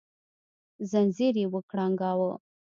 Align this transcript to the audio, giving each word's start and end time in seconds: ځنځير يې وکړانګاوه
ځنځير 0.89 1.35
يې 1.41 1.45
وکړانګاوه 1.53 2.31